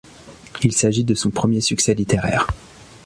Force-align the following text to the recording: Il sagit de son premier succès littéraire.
Il 0.63 0.73
sagit 0.73 1.03
de 1.03 1.13
son 1.13 1.29
premier 1.29 1.61
succès 1.61 1.93
littéraire. 1.93 2.47